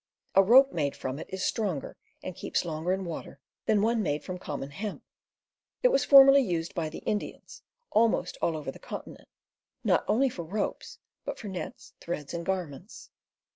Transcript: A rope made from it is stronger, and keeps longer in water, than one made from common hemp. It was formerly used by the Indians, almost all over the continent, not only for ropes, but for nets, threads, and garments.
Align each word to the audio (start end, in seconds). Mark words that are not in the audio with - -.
A 0.33 0.41
rope 0.41 0.71
made 0.73 0.95
from 0.95 1.19
it 1.19 1.27
is 1.29 1.45
stronger, 1.45 1.95
and 2.23 2.33
keeps 2.35 2.65
longer 2.65 2.91
in 2.91 3.05
water, 3.05 3.39
than 3.67 3.83
one 3.83 4.01
made 4.01 4.23
from 4.23 4.39
common 4.39 4.71
hemp. 4.71 5.03
It 5.83 5.89
was 5.89 6.05
formerly 6.05 6.41
used 6.41 6.73
by 6.73 6.89
the 6.89 7.03
Indians, 7.05 7.61
almost 7.91 8.35
all 8.41 8.57
over 8.57 8.71
the 8.71 8.79
continent, 8.79 9.27
not 9.83 10.03
only 10.07 10.27
for 10.27 10.43
ropes, 10.43 10.97
but 11.23 11.37
for 11.37 11.49
nets, 11.49 11.93
threads, 11.99 12.33
and 12.33 12.43
garments. 12.43 13.11